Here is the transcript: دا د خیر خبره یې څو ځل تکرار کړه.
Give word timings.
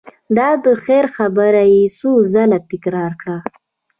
دا 0.37 0.49
د 0.65 0.67
خیر 0.83 1.05
خبره 1.15 1.63
یې 1.73 1.83
څو 1.97 2.11
ځل 2.33 2.51
تکرار 2.71 3.11
کړه. 3.21 3.37